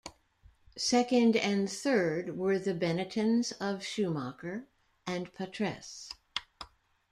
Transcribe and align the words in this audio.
Second 0.79 1.35
and 1.37 1.69
third 1.71 2.35
were 2.35 2.57
the 2.57 2.73
Benettons 2.73 3.51
of 3.61 3.85
Schumacher 3.85 4.65
and 5.05 5.31
Patrese. 5.31 6.11